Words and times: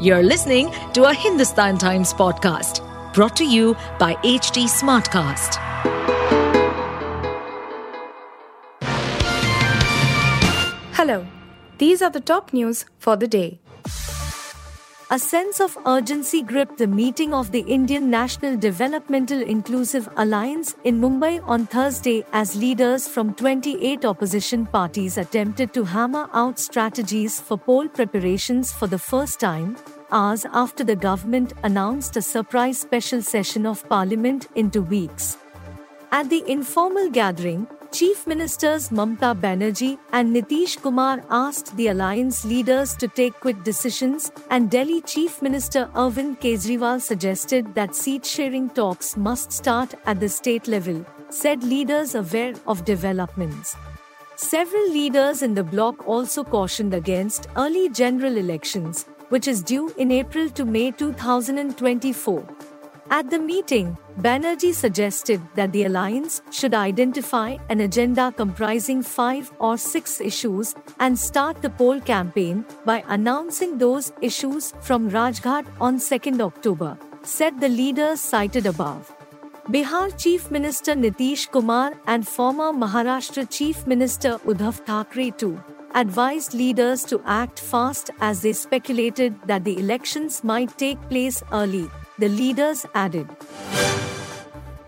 You're 0.00 0.24
listening 0.24 0.72
to 0.94 1.04
a 1.04 1.14
Hindustan 1.14 1.78
Times 1.78 2.12
podcast 2.12 2.82
brought 3.14 3.36
to 3.36 3.44
you 3.44 3.76
by 3.96 4.14
HT 4.24 4.64
Smartcast. 4.64 5.54
Hello, 10.94 11.24
these 11.78 12.02
are 12.02 12.10
the 12.10 12.20
top 12.20 12.52
news 12.52 12.86
for 12.98 13.14
the 13.14 13.28
day. 13.28 13.60
A 15.10 15.18
sense 15.18 15.60
of 15.60 15.76
urgency 15.86 16.40
gripped 16.40 16.78
the 16.78 16.86
meeting 16.86 17.34
of 17.34 17.52
the 17.52 17.60
Indian 17.60 18.08
National 18.08 18.56
Developmental 18.56 19.42
Inclusive 19.42 20.08
Alliance 20.16 20.76
in 20.82 20.98
Mumbai 20.98 21.46
on 21.46 21.66
Thursday 21.66 22.24
as 22.32 22.56
leaders 22.56 23.06
from 23.06 23.34
28 23.34 24.06
opposition 24.06 24.64
parties 24.64 25.18
attempted 25.18 25.74
to 25.74 25.84
hammer 25.84 26.30
out 26.32 26.58
strategies 26.58 27.38
for 27.38 27.58
poll 27.58 27.86
preparations 27.86 28.72
for 28.72 28.86
the 28.86 28.98
first 28.98 29.38
time, 29.38 29.76
hours 30.10 30.46
after 30.54 30.82
the 30.82 30.96
government 30.96 31.52
announced 31.62 32.16
a 32.16 32.22
surprise 32.22 32.80
special 32.80 33.20
session 33.20 33.66
of 33.66 33.86
parliament 33.90 34.48
in 34.54 34.70
two 34.70 34.82
weeks. 34.82 35.36
At 36.12 36.30
the 36.30 36.42
informal 36.50 37.10
gathering, 37.10 37.66
Chief 37.94 38.26
Ministers 38.26 38.88
Mamta 38.88 39.40
Banerjee 39.40 39.96
and 40.12 40.34
Nitish 40.34 40.82
Kumar 40.82 41.22
asked 41.30 41.76
the 41.76 41.86
alliance 41.86 42.44
leaders 42.44 42.96
to 42.96 43.06
take 43.06 43.38
quick 43.38 43.62
decisions, 43.62 44.32
and 44.50 44.68
Delhi 44.68 45.00
Chief 45.02 45.40
Minister 45.40 45.88
Arvind 45.94 46.40
Kejriwal 46.40 47.00
suggested 47.00 47.72
that 47.76 47.94
seat 47.94 48.26
sharing 48.26 48.68
talks 48.70 49.16
must 49.16 49.52
start 49.52 49.94
at 50.06 50.18
the 50.18 50.28
state 50.28 50.66
level, 50.66 51.06
said 51.28 51.62
leaders 51.62 52.16
aware 52.16 52.54
of 52.66 52.84
developments. 52.84 53.76
Several 54.34 54.90
leaders 54.90 55.42
in 55.42 55.54
the 55.54 55.62
bloc 55.62 56.04
also 56.08 56.42
cautioned 56.42 56.94
against 56.94 57.46
early 57.56 57.88
general 57.90 58.36
elections, 58.36 59.04
which 59.28 59.46
is 59.46 59.62
due 59.62 59.94
in 59.98 60.10
April 60.10 60.50
to 60.50 60.64
May 60.64 60.90
2024. 60.90 62.73
At 63.10 63.30
the 63.30 63.38
meeting, 63.38 63.96
Banerjee 64.20 64.74
suggested 64.74 65.40
that 65.54 65.72
the 65.72 65.84
alliance 65.84 66.40
should 66.50 66.74
identify 66.74 67.56
an 67.68 67.80
agenda 67.80 68.32
comprising 68.32 69.02
five 69.02 69.52
or 69.58 69.76
six 69.76 70.20
issues 70.20 70.74
and 70.98 71.18
start 71.18 71.60
the 71.60 71.70
poll 71.70 72.00
campaign 72.00 72.64
by 72.84 73.04
announcing 73.08 73.76
those 73.78 74.12
issues 74.22 74.72
from 74.80 75.10
Rajghat 75.10 75.66
on 75.80 75.98
2nd 75.98 76.40
October, 76.40 76.98
said 77.22 77.60
the 77.60 77.68
leaders 77.68 78.20
cited 78.20 78.66
above. 78.66 79.14
Bihar 79.68 80.16
Chief 80.18 80.50
Minister 80.50 80.94
Nitish 80.94 81.50
Kumar 81.50 81.92
and 82.06 82.26
former 82.26 82.72
Maharashtra 82.72 83.48
Chief 83.50 83.86
Minister 83.86 84.38
Uddhav 84.46 84.84
Thackeray 84.86 85.30
too 85.30 85.62
advised 85.94 86.54
leaders 86.54 87.04
to 87.04 87.22
act 87.24 87.60
fast 87.60 88.10
as 88.20 88.42
they 88.42 88.52
speculated 88.52 89.34
that 89.46 89.62
the 89.62 89.78
elections 89.78 90.42
might 90.42 90.76
take 90.76 91.00
place 91.08 91.40
early 91.52 91.88
the 92.18 92.28
leaders 92.28 92.86
added. 92.94 93.28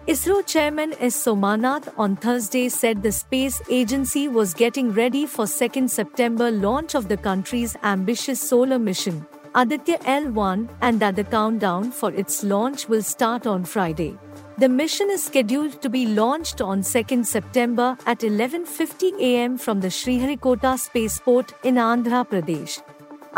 ISRO 0.06 0.46
chairman 0.46 0.94
S. 1.00 1.16
Somanath 1.16 1.92
on 1.98 2.14
Thursday 2.14 2.68
said 2.68 3.02
the 3.02 3.10
space 3.10 3.60
agency 3.68 4.28
was 4.28 4.54
getting 4.54 4.92
ready 4.92 5.26
for 5.26 5.46
2nd 5.46 5.90
September 5.90 6.52
launch 6.52 6.94
of 6.94 7.08
the 7.08 7.16
country's 7.16 7.76
ambitious 7.82 8.40
solar 8.40 8.78
mission, 8.78 9.26
Aditya 9.56 9.98
L1, 9.98 10.68
and 10.80 11.00
that 11.00 11.16
the 11.16 11.24
countdown 11.24 11.90
for 11.90 12.12
its 12.12 12.44
launch 12.44 12.88
will 12.88 13.02
start 13.02 13.48
on 13.48 13.64
Friday. 13.64 14.16
The 14.58 14.68
mission 14.68 15.10
is 15.10 15.24
scheduled 15.24 15.82
to 15.82 15.90
be 15.90 16.06
launched 16.06 16.60
on 16.60 16.82
2nd 16.82 17.26
September 17.26 17.98
at 18.06 18.20
11:50 18.20 19.10
am 19.20 19.58
from 19.58 19.80
the 19.80 19.88
Sriharikota 19.88 20.78
spaceport 20.78 21.52
in 21.64 21.74
Andhra 21.74 22.24
Pradesh. 22.30 22.80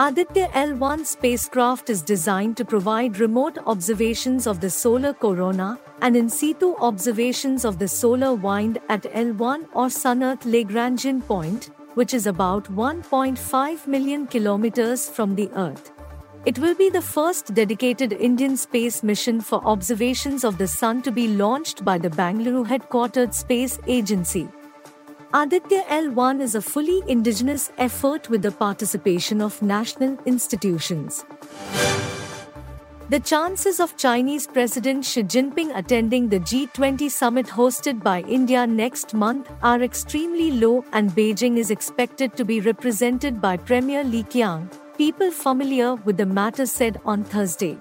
Aditya 0.01 0.47
L1 0.55 1.05
spacecraft 1.05 1.91
is 1.91 2.03
designed 2.03 2.57
to 2.57 2.65
provide 2.65 3.19
remote 3.19 3.59
observations 3.67 4.47
of 4.47 4.61
the 4.61 4.71
solar 4.71 5.13
corona 5.13 5.77
and 6.03 6.17
in 6.17 6.29
situ 6.29 6.77
observations 6.77 7.65
of 7.65 7.81
the 7.81 7.89
solar 7.89 8.33
wind 8.33 8.79
at 8.89 9.03
L1 9.03 9.67
or 9.75 9.91
Sun 9.91 10.23
Earth 10.23 10.45
Lagrangian 10.45 11.21
point, 11.27 11.71
which 11.95 12.15
is 12.15 12.29
about 12.29 12.73
1.5 12.73 13.89
million 13.89 14.29
kilometers 14.29 15.09
from 15.11 15.35
the 15.35 15.51
Earth. 15.57 15.91
It 16.47 16.61
will 16.61 16.77
be 16.77 16.91
the 16.91 17.03
first 17.03 17.53
dedicated 17.53 18.13
Indian 18.13 18.57
space 18.57 19.03
mission 19.03 19.41
for 19.41 19.61
observations 19.67 20.45
of 20.45 20.59
the 20.59 20.69
Sun 20.69 21.03
to 21.03 21.11
be 21.11 21.27
launched 21.27 21.85
by 21.85 21.99
the 21.99 22.11
Bangalore 22.11 22.65
headquartered 22.65 23.35
space 23.35 23.81
agency. 23.89 24.49
Aditya 25.35 25.83
L1 25.91 26.41
is 26.41 26.55
a 26.55 26.63
fully 26.63 27.03
indigenous 27.07 27.71
effort 27.77 28.31
with 28.31 28.41
the 28.41 28.51
participation 28.51 29.43
of 29.43 29.61
national 29.61 30.17
institutions. 30.25 31.23
The 33.11 33.21
chances 33.21 33.79
of 33.79 33.95
Chinese 33.99 34.47
President 34.47 35.05
Xi 35.05 35.23
Jinping 35.25 35.77
attending 35.77 36.31
the 36.31 36.41
G20 36.41 37.11
summit 37.11 37.47
hosted 37.47 38.03
by 38.03 38.23
India 38.23 38.67
next 38.67 39.13
month 39.13 39.51
are 39.63 39.83
extremely 39.83 40.51
low, 40.51 40.83
and 40.93 41.11
Beijing 41.11 41.59
is 41.59 41.71
expected 41.71 42.35
to 42.39 42.45
be 42.47 42.63
represented 42.63 43.39
by 43.39 43.59
Premier 43.59 44.05
Li 44.05 44.23
Qiang, 44.23 44.73
people 44.97 45.31
familiar 45.31 45.97
with 45.97 46.17
the 46.17 46.25
matter 46.25 46.65
said 46.65 47.03
on 47.05 47.23
Thursday. 47.23 47.77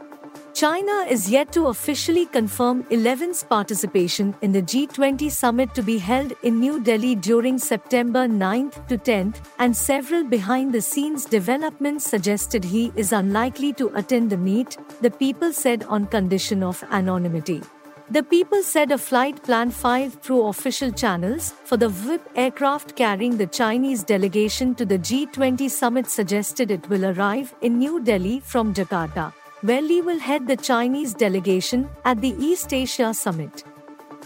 China 0.57 1.05
is 1.07 1.29
yet 1.29 1.51
to 1.51 1.67
officially 1.67 2.25
confirm 2.25 2.83
Xi's 2.89 3.43
participation 3.43 4.33
in 4.41 4.51
the 4.51 4.63
G20 4.63 5.29
summit 5.29 5.75
to 5.75 5.83
be 5.83 5.99
held 5.99 6.33
in 6.41 6.59
New 6.59 6.79
Delhi 6.79 7.13
during 7.13 7.59
September 7.59 8.27
9th 8.27 8.87
to 8.87 8.97
10th, 8.97 9.35
and 9.59 9.77
several 9.77 10.23
behind 10.23 10.73
the 10.73 10.81
scenes 10.81 11.25
developments 11.25 12.09
suggested 12.09 12.63
he 12.63 12.91
is 12.95 13.13
unlikely 13.13 13.71
to 13.73 13.91
attend 13.93 14.31
the 14.31 14.37
meet, 14.37 14.77
the 14.99 15.11
people 15.11 15.53
said 15.53 15.83
on 15.83 16.07
condition 16.07 16.63
of 16.63 16.83
anonymity. 16.89 17.61
The 18.09 18.23
people 18.23 18.63
said 18.63 18.91
a 18.91 18.97
flight 18.97 19.43
plan 19.43 19.69
5 19.69 20.21
through 20.23 20.47
official 20.47 20.91
channels 20.91 21.53
for 21.65 21.77
the 21.77 21.89
VIP 21.89 22.31
aircraft 22.35 22.95
carrying 22.95 23.37
the 23.37 23.45
Chinese 23.45 24.03
delegation 24.03 24.73
to 24.73 24.85
the 24.87 24.97
G20 24.97 25.69
summit 25.69 26.09
suggested 26.09 26.71
it 26.71 26.89
will 26.89 27.05
arrive 27.05 27.53
in 27.61 27.77
New 27.77 27.99
Delhi 27.99 28.39
from 28.39 28.73
Jakarta 28.73 29.33
where 29.67 29.81
Li 29.81 29.99
will 30.01 30.19
head 30.19 30.47
the 30.47 30.55
Chinese 30.55 31.13
delegation 31.13 31.89
at 32.05 32.21
the 32.21 32.33
East 32.39 32.73
Asia 32.73 33.13
Summit. 33.13 33.65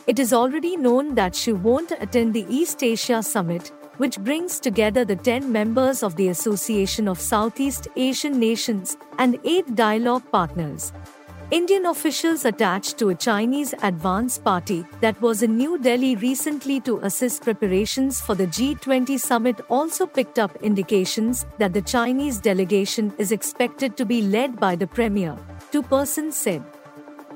It 0.05 0.19
is 0.19 0.33
already 0.33 0.77
known 0.77 1.15
that 1.15 1.35
Xi 1.35 1.53
won't 1.53 1.93
attend 1.93 2.35
the 2.35 2.45
East 2.47 2.83
Asia 2.83 3.23
Summit, 3.23 3.71
which 3.97 4.19
brings 4.19 4.59
together 4.59 5.03
the 5.03 5.15
10 5.15 5.51
members 5.51 6.03
of 6.03 6.15
the 6.15 6.27
Association 6.27 7.07
of 7.07 7.19
Southeast 7.19 7.87
Asian 7.95 8.39
Nations 8.39 8.97
and 9.17 9.39
8 9.43 9.73
dialogue 9.73 10.21
partners. 10.31 10.93
Indian 11.51 11.87
officials 11.87 12.45
attached 12.45 12.97
to 12.97 13.09
a 13.09 13.15
Chinese 13.15 13.73
advance 13.83 14.37
party 14.37 14.85
that 15.01 15.21
was 15.21 15.43
in 15.43 15.57
New 15.57 15.77
Delhi 15.77 16.15
recently 16.15 16.79
to 16.79 16.99
assist 16.99 17.43
preparations 17.43 18.21
for 18.21 18.35
the 18.35 18.47
G20 18.47 19.19
summit 19.19 19.59
also 19.67 20.05
picked 20.05 20.39
up 20.39 20.55
indications 20.63 21.45
that 21.57 21.73
the 21.73 21.81
Chinese 21.81 22.39
delegation 22.39 23.13
is 23.17 23.33
expected 23.33 23.97
to 23.97 24.05
be 24.05 24.21
led 24.21 24.61
by 24.61 24.77
the 24.77 24.87
premier, 24.87 25.37
two 25.73 25.83
persons 25.83 26.37
said. 26.37 26.63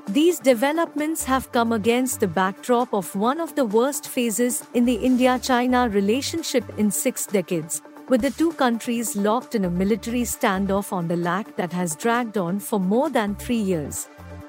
These 0.08 0.38
developments 0.38 1.22
have 1.24 1.52
come 1.52 1.72
against 1.72 2.20
the 2.20 2.28
backdrop 2.28 2.94
of 2.94 3.14
one 3.14 3.38
of 3.38 3.54
the 3.54 3.66
worst 3.66 4.08
phases 4.08 4.64
in 4.72 4.86
the 4.86 4.94
India 4.94 5.38
China 5.38 5.90
relationship 5.90 6.64
in 6.78 6.90
six 6.90 7.26
decades, 7.26 7.82
with 8.08 8.22
the 8.22 8.30
two 8.30 8.52
countries 8.52 9.16
locked 9.16 9.54
in 9.54 9.64
a 9.64 9.70
military 9.70 10.22
standoff 10.22 10.92
on 10.92 11.08
the 11.08 11.16
LAC 11.16 11.56
that 11.56 11.72
has 11.72 11.96
dragged 11.96 12.38
on 12.38 12.58
for 12.58 12.78
more 12.78 13.10
than 13.10 13.34
three 13.34 13.56
years. 13.56 14.08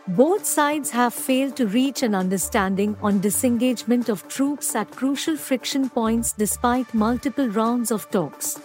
Both 0.09 0.45
sides 0.45 0.89
have 0.91 1.13
failed 1.13 1.57
to 1.57 1.67
reach 1.67 2.01
an 2.01 2.15
understanding 2.15 2.95
on 3.01 3.19
disengagement 3.19 4.07
of 4.07 4.27
troops 4.29 4.75
at 4.75 4.89
crucial 4.91 5.35
friction 5.35 5.89
points 5.89 6.31
despite 6.31 6.93
multiple 6.93 7.49
rounds 7.49 7.91
of 7.91 8.09
talks. 8.09 8.57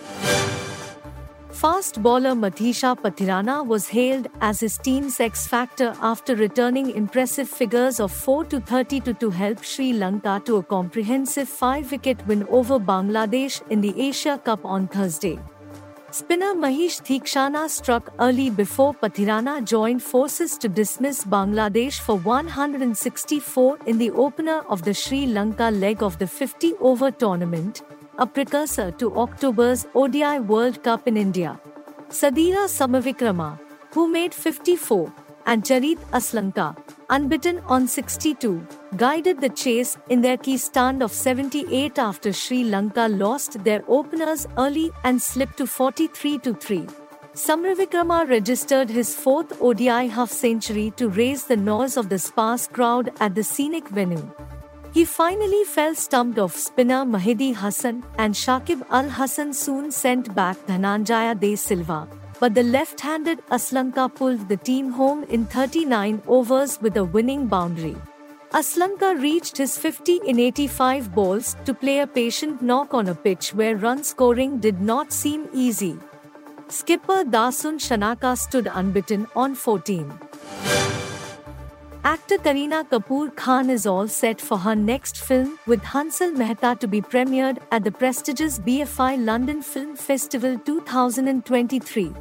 Fast 1.62 2.02
bowler 2.02 2.34
Matheesha 2.34 2.98
Pathirana 3.00 3.64
was 3.64 3.86
hailed 3.86 4.26
as 4.40 4.58
his 4.58 4.78
team's 4.78 5.20
X 5.20 5.46
factor 5.46 5.94
after 6.02 6.34
returning 6.34 6.90
impressive 6.90 7.48
figures 7.48 8.00
of 8.00 8.10
4 8.10 8.46
to 8.46 8.58
32 8.58 9.14
to 9.14 9.30
help 9.30 9.62
Sri 9.62 9.92
Lanka 9.92 10.42
to 10.44 10.56
a 10.56 10.62
comprehensive 10.64 11.48
5 11.48 11.92
wicket 11.92 12.26
win 12.26 12.42
over 12.48 12.80
Bangladesh 12.80 13.62
in 13.70 13.80
the 13.80 13.94
Asia 14.08 14.40
Cup 14.44 14.64
on 14.64 14.88
Thursday. 14.88 15.38
Spinner 16.10 16.52
Mahesh 16.64 17.00
Theekshana 17.00 17.68
struck 17.68 18.12
early 18.18 18.50
before 18.50 18.92
Pathirana 18.92 19.64
joined 19.64 20.02
forces 20.02 20.58
to 20.58 20.68
dismiss 20.68 21.24
Bangladesh 21.24 22.00
for 22.00 22.16
164 22.16 23.78
in 23.86 23.98
the 23.98 24.10
opener 24.10 24.62
of 24.68 24.82
the 24.82 24.92
Sri 24.92 25.26
Lanka 25.26 25.70
leg 25.70 26.02
of 26.02 26.18
the 26.18 26.26
50 26.26 26.72
over 26.80 27.12
tournament, 27.12 27.82
a 28.18 28.26
precursor 28.26 28.90
to 28.92 29.14
October's 29.16 29.86
ODI 29.94 30.40
World 30.40 30.82
Cup 30.82 31.08
in 31.08 31.16
India. 31.16 31.58
Sadeera 32.08 32.66
Samarawickrama, 32.68 33.58
who 33.92 34.08
made 34.08 34.34
54, 34.34 35.12
and 35.46 35.64
Charith 35.64 35.98
Asalanka, 36.12 36.76
unbeaten 37.10 37.58
on 37.66 37.88
62, 37.88 38.66
guided 38.96 39.40
the 39.40 39.48
chase 39.48 39.96
in 40.08 40.20
their 40.20 40.36
key 40.36 40.56
stand 40.56 41.02
of 41.02 41.12
78 41.12 41.98
after 41.98 42.32
Sri 42.32 42.64
Lanka 42.64 43.08
lost 43.08 43.64
their 43.64 43.82
openers 43.88 44.46
early 44.58 44.90
and 45.04 45.20
slipped 45.20 45.56
to 45.58 45.66
43 45.66 46.38
3. 46.38 46.86
Samarawickrama 47.34 48.28
registered 48.28 48.90
his 48.90 49.14
fourth 49.14 49.60
ODI 49.62 50.06
half 50.08 50.30
century 50.30 50.92
to 50.96 51.08
raise 51.08 51.44
the 51.44 51.56
noise 51.56 51.96
of 51.96 52.10
the 52.10 52.18
sparse 52.18 52.66
crowd 52.66 53.10
at 53.20 53.34
the 53.34 53.42
scenic 53.42 53.88
venue. 53.88 54.30
He 54.94 55.06
finally 55.06 55.64
fell 55.64 55.94
stumped 55.94 56.38
off 56.38 56.54
spinner 56.54 57.04
Mehidy 57.06 57.54
Hasan 57.56 58.04
and 58.18 58.34
Shakib 58.34 58.82
Al 58.90 59.08
Hasan 59.08 59.54
soon 59.54 59.90
sent 59.90 60.34
back 60.34 60.58
Dhananjaya 60.66 61.38
De 61.40 61.56
Silva. 61.56 62.06
But 62.38 62.54
the 62.54 62.62
left 62.62 63.00
handed 63.00 63.38
Asalanka 63.46 64.14
pulled 64.14 64.50
the 64.50 64.58
team 64.58 64.90
home 64.90 65.24
in 65.30 65.46
39 65.46 66.20
overs 66.26 66.78
with 66.82 66.98
a 66.98 67.04
winning 67.04 67.46
boundary. 67.46 67.96
Asalanka 68.52 69.18
reached 69.22 69.56
his 69.56 69.78
50 69.78 70.20
in 70.26 70.38
85 70.38 71.14
balls 71.14 71.56
to 71.64 71.72
play 71.72 72.00
a 72.00 72.06
patient 72.06 72.60
knock 72.60 72.92
on 72.92 73.08
a 73.08 73.14
pitch 73.14 73.54
where 73.54 73.76
run 73.76 74.04
scoring 74.04 74.58
did 74.58 74.82
not 74.82 75.10
seem 75.10 75.48
easy. 75.54 75.98
Skipper 76.68 77.24
Dasun 77.24 77.80
Shanaka 77.88 78.36
stood 78.36 78.68
unbeaten 78.74 79.26
on 79.34 79.54
14. 79.54 80.81
Actor 82.04 82.38
Kareena 82.38 82.84
Kapoor 82.88 83.32
Khan 83.36 83.70
is 83.70 83.86
all 83.86 84.08
set 84.08 84.40
for 84.40 84.58
her 84.58 84.74
next 84.74 85.18
film, 85.18 85.56
with 85.68 85.80
Hansal 85.82 86.34
Mehta 86.36 86.76
to 86.80 86.88
be 86.88 87.00
premiered 87.00 87.58
at 87.70 87.84
the 87.84 87.92
prestigious 87.92 88.58
BFI 88.58 89.24
London 89.24 89.62
Film 89.62 89.94
Festival 89.94 90.58
2023. 90.58 92.12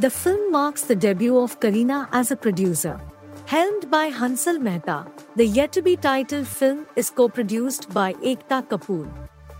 The 0.00 0.10
film 0.10 0.50
marks 0.50 0.82
the 0.82 0.96
debut 0.96 1.38
of 1.38 1.60
Kareena 1.60 2.08
as 2.10 2.32
a 2.32 2.36
producer. 2.36 3.00
Helmed 3.46 3.88
by 3.92 4.10
Hansal 4.10 4.60
Mehta, 4.60 5.06
the 5.36 5.46
yet 5.46 5.70
to 5.70 5.82
be 5.82 5.94
titled 5.94 6.48
film 6.48 6.86
is 6.96 7.08
co 7.08 7.28
produced 7.28 7.94
by 7.94 8.14
Ekta 8.14 8.66
Kapoor. 8.66 9.08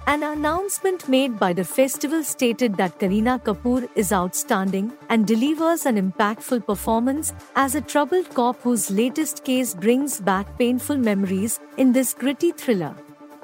An 0.04 0.24
announcement 0.24 1.08
made 1.08 1.38
by 1.38 1.52
the 1.52 1.62
festival 1.64 2.24
stated 2.24 2.76
that 2.76 2.98
Kareena 2.98 3.40
Kapoor 3.40 3.88
is 3.94 4.12
outstanding 4.12 4.92
and 5.08 5.24
delivers 5.24 5.86
an 5.86 5.96
impactful 5.96 6.66
performance 6.66 7.32
as 7.54 7.76
a 7.76 7.80
troubled 7.80 8.28
cop 8.34 8.60
whose 8.62 8.90
latest 8.90 9.44
case 9.44 9.74
brings 9.74 10.20
back 10.20 10.58
painful 10.58 10.96
memories 10.96 11.60
in 11.76 11.92
this 11.92 12.14
gritty 12.14 12.50
thriller. 12.50 12.96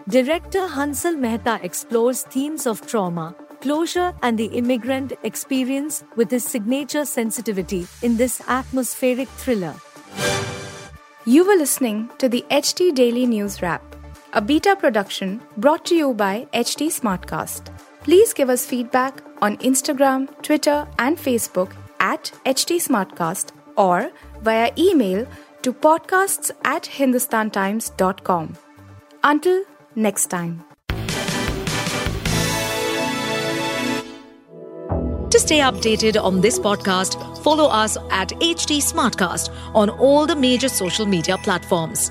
Director 0.08 0.66
Hansal 0.66 1.16
Mehta 1.16 1.60
explores 1.62 2.22
themes 2.22 2.66
of 2.66 2.84
trauma, 2.84 3.36
closure, 3.60 4.12
and 4.22 4.36
the 4.36 4.46
immigrant 4.46 5.12
experience 5.22 6.02
with 6.16 6.28
his 6.28 6.44
signature 6.44 7.04
sensitivity 7.04 7.86
in 8.02 8.16
this 8.16 8.42
atmospheric 8.48 9.28
thriller. 9.28 9.74
You 11.24 11.46
were 11.46 11.56
listening 11.56 12.10
to 12.18 12.28
the 12.28 12.44
HT 12.50 12.96
Daily 12.96 13.26
News 13.26 13.62
Wrap 13.62 13.88
a 14.32 14.40
beta 14.40 14.76
production 14.76 15.40
brought 15.56 15.84
to 15.86 15.94
you 15.94 16.14
by 16.14 16.46
HT 16.52 16.88
Smartcast. 16.88 17.74
Please 18.02 18.32
give 18.32 18.50
us 18.50 18.66
feedback 18.66 19.22
on 19.40 19.56
Instagram, 19.58 20.28
Twitter, 20.42 20.86
and 20.98 21.16
Facebook 21.16 21.72
at 22.00 22.32
HT 22.44 22.76
Smartcast 22.76 23.52
or 23.76 24.10
via 24.42 24.70
email 24.76 25.26
to 25.62 25.72
podcasts 25.72 26.50
at 26.64 26.84
hindustantimes.com. 26.84 28.56
Until 29.24 29.64
next 29.94 30.26
time. 30.26 30.64
To 35.30 35.38
stay 35.38 35.58
updated 35.58 36.22
on 36.22 36.40
this 36.40 36.58
podcast, 36.58 37.42
follow 37.42 37.66
us 37.66 37.96
at 38.10 38.30
HT 38.30 38.78
Smartcast 38.78 39.50
on 39.74 39.90
all 39.90 40.26
the 40.26 40.36
major 40.36 40.68
social 40.68 41.04
media 41.06 41.36
platforms. 41.38 42.10